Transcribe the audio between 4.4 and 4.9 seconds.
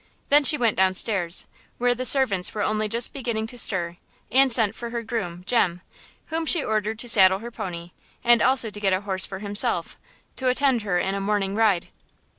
sent for